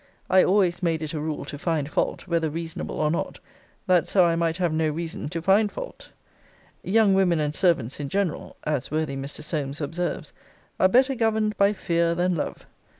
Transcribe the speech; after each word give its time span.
I 0.31 0.43
always 0.43 0.81
made 0.81 1.03
it 1.03 1.13
a 1.13 1.19
rule 1.19 1.45
to 1.45 1.59
find 1.59 1.87
fault, 1.87 2.27
whether 2.27 2.49
reasonable 2.49 2.99
or 2.99 3.11
not, 3.11 3.39
that 3.85 4.07
so 4.07 4.25
I 4.25 4.35
might 4.35 4.57
have 4.57 4.73
no 4.73 4.89
reason 4.89 5.29
to 5.29 5.43
find 5.43 5.71
fault. 5.71 6.09
Young 6.83 7.13
women 7.13 7.39
and 7.39 7.53
servants 7.53 7.99
in 7.99 8.09
general 8.09 8.55
(as 8.63 8.89
worthy 8.89 9.15
Mr. 9.15 9.43
Solmes 9.43 9.79
observes) 9.79 10.33
are 10.79 10.87
better 10.87 11.13
governed 11.13 11.55
by 11.55 11.71
fear 11.73 12.15
than 12.15 12.33
love. 12.33 12.65